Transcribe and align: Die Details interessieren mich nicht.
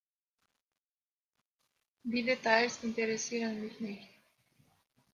Die 2.05 2.23
Details 2.23 2.83
interessieren 2.83 3.61
mich 3.61 3.79
nicht. 3.79 4.09